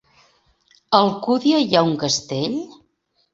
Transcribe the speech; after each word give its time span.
A 0.95 1.01
Alcúdia 1.03 1.59
hi 1.65 1.69
ha 1.81 1.85
un 1.91 1.93
castell? 2.05 2.57